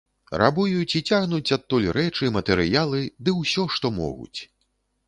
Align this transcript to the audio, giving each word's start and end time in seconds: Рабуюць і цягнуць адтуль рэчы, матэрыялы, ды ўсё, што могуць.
Рабуюць 0.41 0.95
і 0.99 1.01
цягнуць 1.11 1.53
адтуль 1.57 1.87
рэчы, 1.99 2.33
матэрыялы, 2.39 3.07
ды 3.27 3.39
ўсё, 3.39 3.71
што 3.79 3.95
могуць. 4.01 4.39